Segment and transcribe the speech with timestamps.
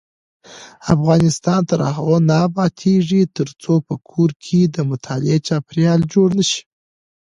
[0.95, 6.61] افغانستان تر هغو نه ابادیږي، ترڅو په کور کې د مطالعې چاپیریال جوړ نشي.